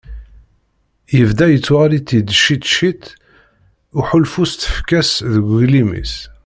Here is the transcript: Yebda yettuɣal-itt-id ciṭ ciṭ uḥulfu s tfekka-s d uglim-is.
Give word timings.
Yebda 1.17 1.45
yettuɣal-itt-id 1.49 2.27
ciṭ 2.43 2.61
ciṭ 2.75 3.03
uḥulfu 3.99 4.45
s 4.49 4.51
tfekka-s 4.53 5.11
d 5.31 5.33
uglim-is. 5.39 6.15